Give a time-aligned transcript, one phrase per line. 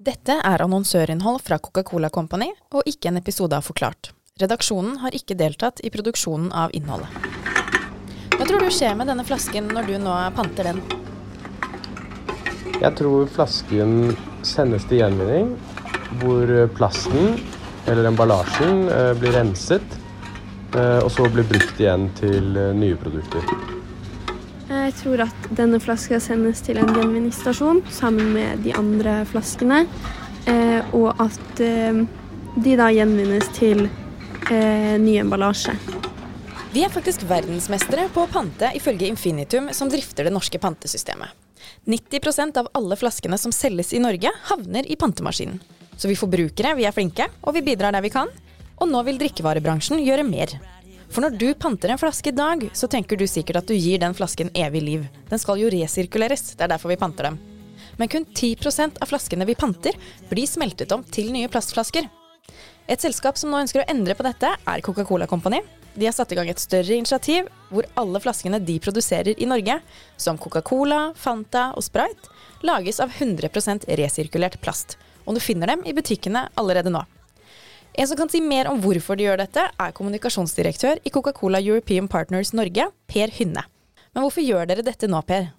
[0.00, 4.14] Dette er annonsørinnhold fra Coca-Cola Company, og ikke en episode av Forklart.
[4.40, 7.10] Redaksjonen har ikke deltatt i produksjonen av innholdet.
[8.32, 10.80] Hva tror du skjer med denne flasken når du nå panter den?
[12.80, 15.50] Jeg tror flasken sendes til gjenvinning,
[16.22, 16.48] hvor
[16.78, 17.36] plasten,
[17.84, 19.98] eller emballasjen, eh, blir renset,
[20.72, 23.79] eh, og så blir brukt igjen til eh, nye produkter.
[24.90, 29.84] Jeg tror at denne flaska sendes til en gjenvinningsstasjon sammen med de andre flaskene,
[30.98, 33.84] og at de da gjenvinnes til
[34.50, 35.76] ny emballasje.
[36.74, 41.30] Vi er faktisk verdensmestere på å pante, ifølge Infinitum, som drifter det norske pantesystemet.
[41.86, 45.62] 90% av alle flaskene som selges i Norge, havner i pantemaskinen.
[45.94, 48.34] Så vi forbrukere, vi er flinke, og vi bidrar der vi kan.
[48.82, 50.58] Og nå vil drikkevarebransjen gjøre mer.
[51.10, 53.98] For når du panter en flaske i dag, så tenker du sikkert at du gir
[53.98, 55.08] den flasken evig liv.
[55.26, 57.40] Den skal jo resirkuleres, det er derfor vi panter dem.
[57.98, 58.54] Men kun 10
[59.02, 59.98] av flaskene vi panter,
[60.30, 62.06] blir smeltet om til nye plastflasker.
[62.90, 65.60] Et selskap som nå ønsker å endre på dette, er Coca-Cola Company,
[65.94, 69.80] de har satt i gang et større initiativ hvor alle flaskene de produserer i Norge,
[70.16, 72.30] som Coca-Cola, Fanta og Sprite,
[72.66, 74.94] lages av 100% resirkulert plast.
[75.26, 77.02] Og du finner dem i butikkene allerede nå.
[77.98, 82.08] En som kan si mer om hvorfor de gjør dette, er kommunikasjonsdirektør i Coca-Cola European
[82.10, 83.64] Partners Norge, Per Hynne.
[84.14, 85.50] Men hvorfor gjør dere dette nå, Per?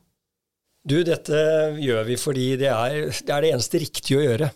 [0.87, 1.41] Du, dette
[1.77, 4.49] gjør vi fordi det er det, er det eneste riktige å gjøre.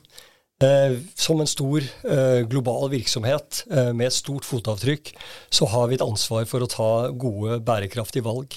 [0.64, 5.12] Eh, som en stor eh, global virksomhet eh, med et stort fotavtrykk,
[5.52, 8.56] så har vi et ansvar for å ta gode, bærekraftige valg.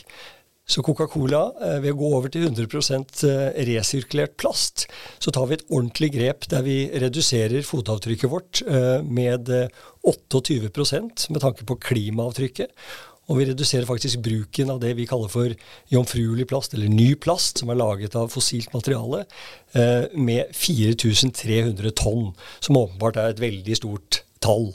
[0.69, 1.42] Så Coca-Cola,
[1.80, 3.22] ved å gå over til 100%
[3.64, 4.84] resirkulert plast,
[5.16, 8.60] så tar vi et ordentlig grep der vi reduserer fotavtrykket vårt
[9.08, 9.48] med
[10.05, 12.69] 28% med tanke på klimaavtrykket.
[13.28, 15.52] Og vi reduserer faktisk bruken av det vi kaller for
[15.92, 19.27] jomfruelig plast, eller ny plast, som er laget av fossilt materiale,
[19.75, 24.72] eh, med 4300 tonn, som åpenbart er et veldig stort tall.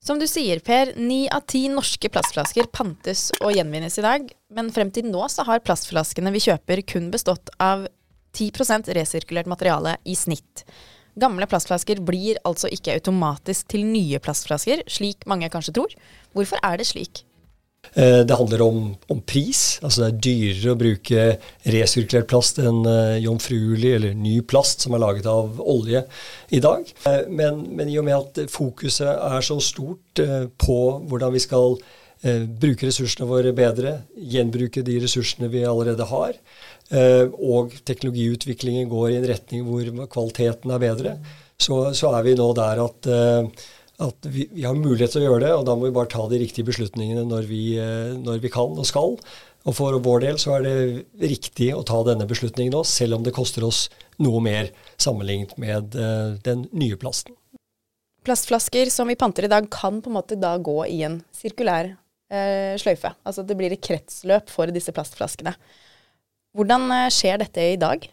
[0.00, 4.30] Som du sier, Per, ni av ti norske plastflasker pantes og gjenvinnes i dag.
[4.48, 7.84] Men frem til nå så har plastflaskene vi kjøper kun bestått av
[8.32, 10.64] 10% resirkulert materiale i snitt.
[11.20, 15.96] Gamle plastflasker blir altså ikke automatisk til nye plastflasker, slik mange kanskje tror.
[16.32, 17.26] Hvorfor er det slik?
[17.92, 19.80] Eh, det handler om, om, pris.
[19.82, 21.22] altså Det er dyrere å bruke
[21.74, 26.04] resirkulert plast enn uh, jomfruelig eller ny plast som er laget av olje
[26.54, 26.84] i dag.
[27.02, 30.22] Uh, men, men, i og med at fokuset er så stort
[30.60, 30.78] på
[31.10, 31.80] hvordan vi skal
[32.20, 36.34] bruke ressursene våre bedre, gjenbruke de ressursene vi allerede har,
[37.40, 41.14] og teknologiutviklingen går i en retning hvor kvaliteten er bedre,
[41.56, 43.08] så, så er vi nå der at
[44.00, 46.24] at vi, vi, har mulighet til å gjøre det, og da må vi bare ta
[46.30, 49.16] de riktige beslutningene når vi, eh, når vi, kan og skal.
[49.68, 53.26] Og for vår del så er det riktig å ta denne beslutningen nå, selv om
[53.26, 53.88] det koster oss
[54.22, 57.36] noe mer sammenlignet med uh, den nye plasten.
[58.24, 61.92] Plastflasker som vi panter i dag, kan på en måte da gå i en sirkulær
[62.32, 63.12] eh, sløyfe.
[63.24, 65.52] Altså det blir et kretsløp for disse plastflaskene.
[66.56, 68.08] Hvordan uh, skjer dette i dag?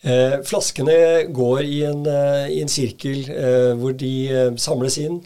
[0.00, 5.20] Eh, flaskene går i en, eh, i en sirkel eh, hvor de eh, samles inn.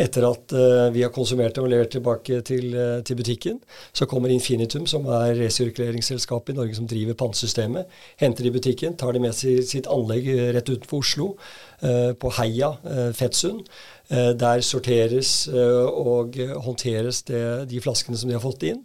[0.00, 3.60] Etter at eh, vi har konsumert dem og levert tilbake til, eh, til, butikken,
[3.92, 7.86] så kommer Infinitum, som er resirkuleringsselskapet i Norge som driver pantesystemet,
[8.22, 10.26] henter de i butikken, tar de med seg sitt anlegg
[10.56, 11.32] rett utenfor Oslo,
[11.80, 12.74] på Heia
[13.16, 13.62] Fettsund.
[14.10, 16.34] Der sorteres og
[16.66, 18.82] håndteres det, de flaskene som de har fått inn.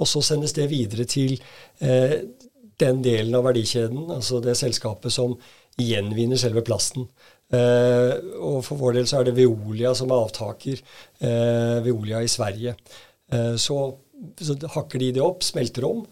[0.00, 1.36] Og så sendes det videre til
[2.78, 5.34] den delen av verdikjeden, altså det selskapet som
[5.78, 7.06] gjenvinner selve plasten.
[7.48, 8.12] Eh,
[8.44, 10.82] og for vår del så er det Veolia som er avtaker.
[11.24, 12.74] Eh, Veolia i Sverige.
[13.32, 13.78] Eh, så,
[14.40, 16.02] så, hakker de det opp, smelter om,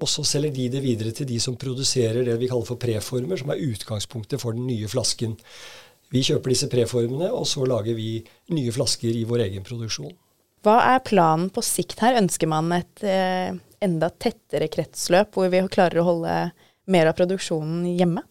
[0.00, 3.40] og så selger de det videre til de som produserer det vi kaller for preformer,
[3.40, 5.36] som er utgangspunktet for den nye flasken.
[6.10, 8.16] Vi kjøper disse preformene, og så lager vi
[8.56, 10.16] nye flasker i vår egen produksjon.
[10.64, 12.18] Hva er planen på sikt her?
[12.20, 16.34] Ønsker man et eh, enda tettere kretsløp, hvor vi klarer å holde
[16.90, 18.26] mer av produksjonen hjemme?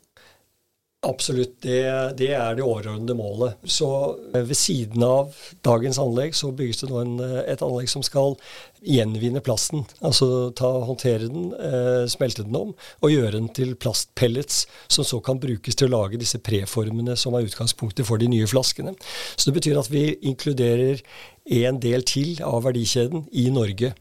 [1.08, 1.80] Absolutt, det,
[2.20, 3.56] det, er det overordnede målet.
[3.64, 3.88] Så
[4.34, 5.32] eh, ved siden av
[5.64, 8.36] dagens anlegg så bygges det nå en, eh, et anlegg som skal
[8.84, 9.86] gjenvinne plasten.
[10.04, 15.22] Altså ta, håndtere den, eh, smelte den om og gjøre den til plastpellets, som så
[15.24, 18.92] kan brukes til å lage disse preformene som er utgangspunktet for de nye flaskene.
[19.40, 21.00] Så det betyr at vi inkluderer
[21.64, 23.96] en del til av verdikjeden i Norge.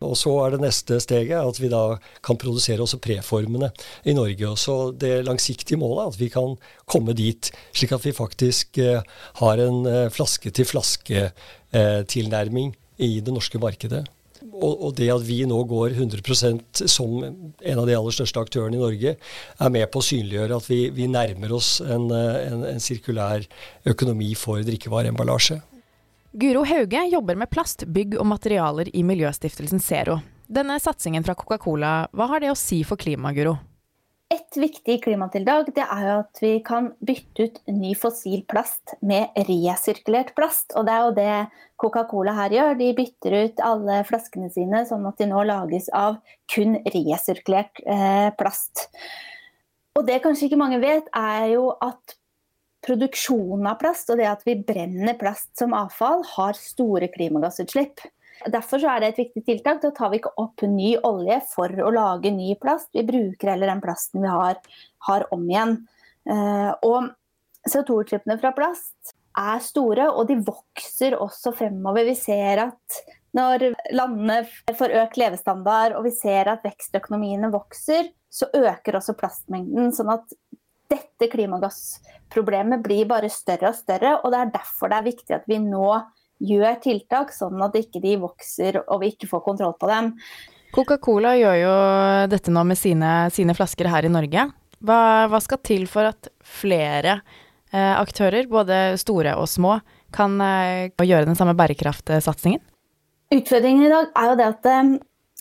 [0.00, 3.68] Og så er det neste steget at vi da kan produsere også preformene
[4.08, 4.48] i Norge.
[4.48, 6.56] Og så det langsiktige målet er at vi kan
[6.88, 9.02] komme dit, slik at vi faktisk eh,
[9.42, 14.06] har en eh, flaske-til-flaske-tilnærming i det norske markedet.
[14.60, 18.80] Og, det at vi nå går 100% som en av de aller største aktørene i
[18.80, 23.40] Norge, er med på å synliggjøre at vi, vi nærmer oss en, en, en sirkulær
[23.88, 25.60] økonomi for drikkevareemballasje.
[26.32, 30.20] Guro Hauge jobber med plast, bygg og materialer i miljøstiftelsen Zero.
[30.46, 33.56] Denne satsingen fra Coca-Cola, hva har det å si for klimaet, Guro?
[34.30, 40.30] Et viktig klimatiltak det er at vi kan bytte ut ny fossil plast med resirkulert
[40.36, 40.70] plast.
[40.78, 41.34] Og det er jo det
[41.82, 42.78] Coca-Cola her gjør.
[42.78, 46.20] De bytter ut alle flaskene sine sånn at de nå lages av
[46.54, 48.86] kun resirkulert eh, plast.
[49.98, 52.19] Og det kanskje ikke mange vet, er jo at
[52.86, 58.02] produksjonen av plast og det at vi brenner plast som avfall, har store klimagassutslipp.
[58.48, 59.82] Derfor er det et viktig tiltak.
[59.82, 62.88] Da tar vi ikke opp ny olje for å lage ny plast.
[62.96, 64.60] Vi bruker heller den plasten vi har,
[65.08, 65.76] har om igjen.
[66.24, 67.10] Eh, og
[67.68, 72.08] CO2-utslippene fra plast er store, og de vokser også fremover.
[72.08, 73.02] Vi ser at
[73.36, 74.40] når landene
[74.78, 79.92] får økt levestandard og vi ser at vekstøkonomiene vokser, så øker også plastmengden.
[79.94, 80.34] sånn at
[80.90, 84.16] dette klimagassproblemet blir bare større og større.
[84.20, 85.90] og Det er derfor det er viktig at vi nå
[86.40, 90.14] gjør tiltak, sånn at ikke de vokser og vi ikke får kontroll på dem.
[90.74, 91.76] Coca-Cola gjør jo
[92.30, 94.46] dette nå med sine, sine flasker her i Norge.
[94.80, 97.18] Hva, hva, skal til for at flere
[97.74, 99.76] eh, aktører, både store og små,
[100.14, 102.62] kan eh, gjøre den samme bærekraftsatsingen?
[103.34, 104.94] Utfordringen i dag er jo det at eh,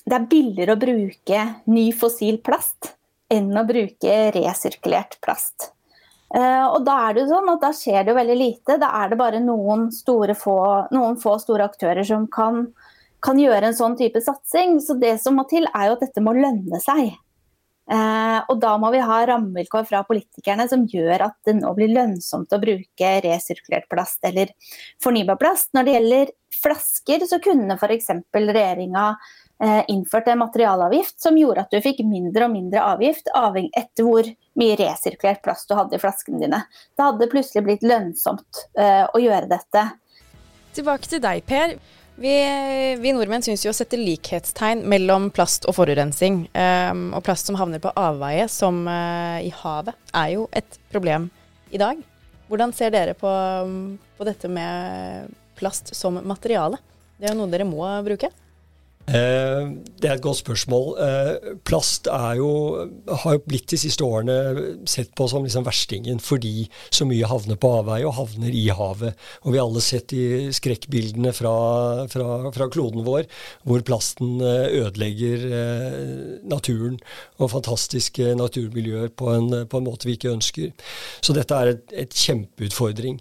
[0.10, 2.96] det er billigere å bruke ny fossil plast
[3.34, 5.72] enn å bruke resirkulert plast.
[6.30, 8.78] Uh, og da er det jo sånn at da skjer det jo veldig lite.
[8.82, 9.88] Da er det bare noen,
[10.38, 10.58] få,
[10.94, 12.68] noen få store aktører som kan,
[13.26, 14.78] kan, gjøre en sånn type satsing.
[14.86, 17.16] Så det som må til, er jo at dette må lønne seg.
[17.90, 21.90] Uh, og da må vi ha rammevilkår fra politikerne som gjør at det nå blir
[21.90, 24.54] lønnsomt å bruke resirkulert plast eller
[25.02, 25.72] fornybar plast.
[25.74, 28.12] Når det gjelder flasker, så kunne f.eks.
[28.38, 29.08] regjeringa
[29.64, 34.06] Eh, innførte en materialavgift som gjorde at du fikk mindre og mindre avgift avhengig etter
[34.08, 36.62] hvor mye resirkulert plast du hadde i flaskene dine.
[36.96, 39.84] Det hadde plutselig blitt lønnsomt uh, å gjøre dette.
[40.80, 41.76] Tilbake til deg, Per.
[42.20, 42.34] Vi,
[43.04, 46.46] vi nordmenn syns jo å sette likhetstegn mellom plast og forurensning.
[46.56, 51.28] Um, og plast som havner på avveie, som uh, i havet, er jo et problem
[51.76, 52.00] i dag.
[52.48, 53.32] Hvordan ser dere på,
[54.16, 56.80] på dette med plast som materiale?
[57.20, 58.32] Det er jo noe dere må bruke?
[59.10, 59.70] Eh,
[60.00, 60.86] det er et godt spørsmål.
[61.02, 62.08] Eh, plast
[62.38, 62.50] jo,
[63.24, 67.58] har jo blitt de siste årene sett på som liksom verstingen fordi så mye havner
[67.60, 69.18] på avveie og havner i havet.
[69.44, 71.56] Og vi har alle sett de skrekkbildene fra,
[72.12, 73.26] fra, fra kloden vår
[73.68, 75.48] hvor plasten eh, ødelegger
[76.50, 77.00] naturen
[77.40, 80.74] og fantastiske naturmiljøer på en, på en måte vi ikke ønsker.
[81.26, 83.20] Så dette er et, et kjempeutfordring.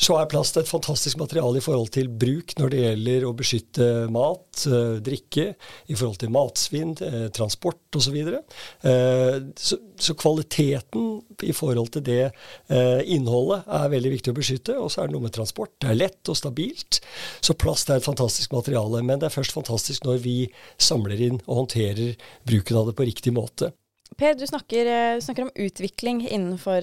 [0.00, 3.88] Så er plast et fantastisk materiale i forhold til bruk når det gjelder å beskytte
[4.12, 5.44] mat, eh, drikke,
[5.92, 8.16] i forhold til matsvinn, eh, transport osv.
[8.16, 12.32] Eh, så Så kvaliteten i forhold til det
[13.04, 14.80] innholdet er veldig viktig å beskytte.
[14.80, 15.78] Og så er det noe med transport.
[15.78, 17.00] Det er lett og stabilt.
[17.42, 19.04] Så plast er et fantastisk materiale.
[19.04, 22.16] Men det er først fantastisk når vi samler inn og håndterer
[22.46, 23.74] bruken av det på riktig måte.
[24.16, 26.80] Per, du snakker, du snakker om utvikling innenfor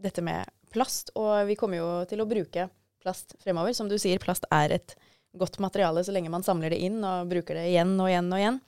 [0.00, 2.68] dette med plast, og vi kommer jo til å bruke
[3.02, 3.74] plast fremover.
[3.76, 4.96] Som du sier, plast er et
[5.36, 8.40] godt materiale så lenge man samler det inn og bruker det igjen og igjen og
[8.40, 8.58] igjen.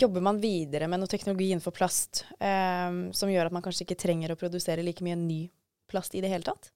[0.00, 4.00] Jobber man videre med noe teknologi innenfor plast eh, som gjør at man kanskje ikke
[4.02, 5.40] trenger å produsere like mye ny
[5.90, 6.72] plast i det hele tatt?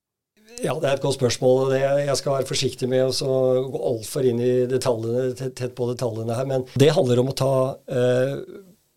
[0.61, 1.73] Ja, det er et godt spørsmål.
[1.79, 3.35] Jeg skal være forsiktig med å
[3.73, 6.47] gå altfor inn i detaljene, tett på detaljene her.
[6.51, 7.55] Men det handler om å ta
[7.89, 8.35] eh,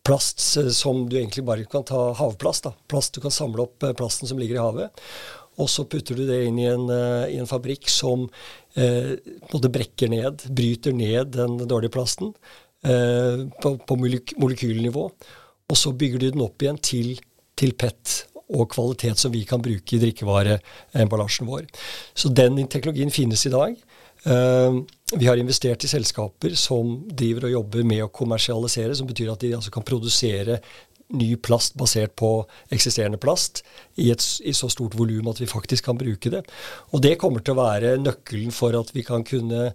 [0.08, 0.42] plast
[0.76, 2.70] som du egentlig bare kan ta havplast.
[2.70, 2.74] da.
[2.88, 5.04] Plast, Du kan samle opp eh, plasten som ligger i havet.
[5.58, 8.28] Og så putter du det inn i en, uh, i en fabrikk som
[9.50, 12.30] både brekker ned, bryter ned den dårlige plasten
[12.86, 15.10] eh, på, på molekylnivå.
[15.68, 17.16] Og så bygger du den opp igjen til,
[17.58, 18.20] til PET
[18.56, 21.66] og kvalitet som vi kan bruke i drikkevareemballasjen vår.
[22.16, 23.76] Så den teknologien finnes i dag.
[24.26, 24.82] Uh,
[25.14, 29.44] vi har investert i selskaper som driver og jobber med å kommersialisere, som betyr at
[29.44, 30.60] de altså kan produsere
[31.16, 32.32] ny plast basert på
[32.74, 33.62] eksisterende plast
[33.96, 36.44] i, et, i så stort volum at vi faktisk kan bruke det.
[36.92, 39.72] Og det kommer til å være nøkkelen for at vi kan kunne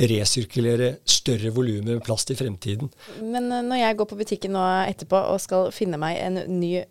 [0.00, 2.88] resirkulere større volumer plast i fremtiden.
[3.20, 6.72] Men eh, når jeg går på butikken nå etterpå og skal finne meg en ny
[6.80, 6.88] eh,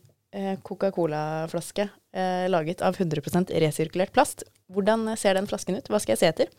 [0.63, 5.89] Coca-Cola-flaske eh, laget av 100% resirkulert plast, hvordan ser den flasken ut?
[5.91, 6.53] Hva skal jeg se etter?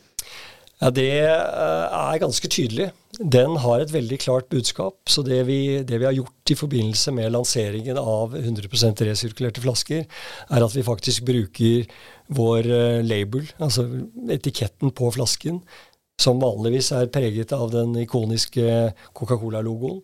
[0.82, 2.90] Ja, Det eh, er ganske tydelig.
[3.20, 4.96] Den har et veldig klart budskap.
[5.06, 10.04] Så det vi, det vi har gjort i forbindelse med lanseringen av 100% resirkulerte flasker,
[10.50, 11.86] er at vi faktisk bruker
[12.34, 13.86] vår eh, label, altså
[14.32, 15.62] etiketten på flasken,
[16.20, 20.02] som vanligvis er preget av den ikoniske Coca-Cola-logoen.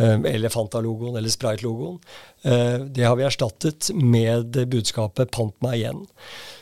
[0.00, 1.98] Eh, eller Fanta-logoen eller Sprite-logoen.
[2.42, 6.04] Eh, det har vi erstattet med budskapet 'pant meg igjen'.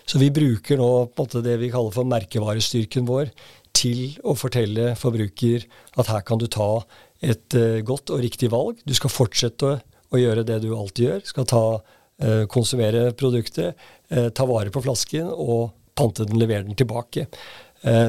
[0.06, 3.32] Så vi bruker nå måte det vi kaller for merkevarestyrken vår
[3.74, 5.66] til å fortelle forbruker
[5.98, 6.84] at her kan du ta
[7.24, 8.78] et uh, godt og riktig valg.
[8.84, 9.80] Du skal fortsette
[10.12, 11.22] å, gjøre det du alltid gjør.
[11.24, 13.74] Skal ta, uh, konsumere produktet,
[14.12, 17.26] uh, ta vare på flasken og pante den, levere den tilbake.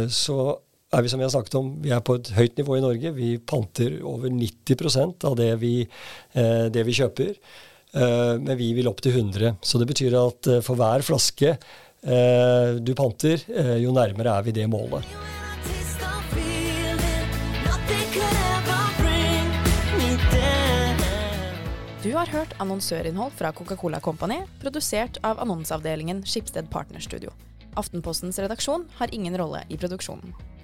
[0.10, 0.60] så
[0.96, 3.14] er vi som vi har snakket om, vi er på et høyt nivå i Norge.
[3.16, 5.76] Vi panter over 90% av det vi,
[6.34, 7.34] eh, det vi kjøper.
[7.96, 9.58] Eh, men vi vil opp til 100.
[9.62, 14.48] Så det betyr at eh, for hver flaske eh, du panter, eh, jo nærmere er
[14.48, 15.04] vi det målet.
[22.06, 27.34] Du har hørt annonsørinnhold fra Coca-Cola Company, produsert av annonseavdelingen Skipsted Partnerstudio.
[27.76, 30.55] Aftenpostens redaksjon har ingen rolle i produksjonen.